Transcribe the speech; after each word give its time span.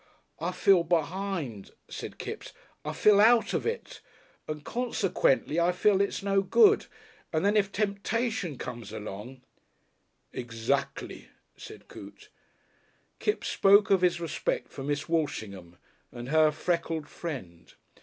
"I 0.39 0.51
feel 0.51 0.83
be'ind," 0.83 1.69
said 1.87 2.17
Kipps. 2.17 2.53
"I 2.83 2.91
feel 2.91 3.21
out 3.21 3.53
of 3.53 3.67
it. 3.67 4.01
And 4.47 4.65
consequently 4.65 5.59
I 5.59 5.71
feel 5.71 6.01
it's 6.01 6.23
no 6.23 6.41
good. 6.41 6.87
And 7.31 7.45
then 7.45 7.55
if 7.55 7.71
temptation 7.71 8.57
comes 8.57 8.91
along" 8.91 9.43
"Exactly," 10.43 11.29
said 11.55 11.87
Coote. 11.87 12.29
Kipps 13.19 13.49
spoke 13.49 13.91
of 13.91 14.01
his 14.01 14.19
respect 14.19 14.69
for 14.71 14.83
Miss 14.83 15.07
Walshingham 15.07 15.77
and 16.11 16.29
her 16.29 16.49
freckled 16.51 17.07
friend. 17.07 17.71